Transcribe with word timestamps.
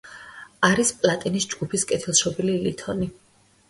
არის 0.69 0.93
პლატინის 1.03 1.47
ჯგუფის 1.53 1.87
კეთილშობილი 1.95 2.61
ლითონი. 2.67 3.17